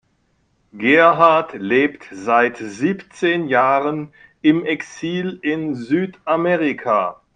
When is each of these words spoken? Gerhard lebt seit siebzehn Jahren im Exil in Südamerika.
Gerhard 0.75 1.53
lebt 1.53 2.07
seit 2.11 2.57
siebzehn 2.57 3.47
Jahren 3.47 4.11
im 4.41 4.65
Exil 4.65 5.37
in 5.43 5.75
Südamerika. 5.75 7.21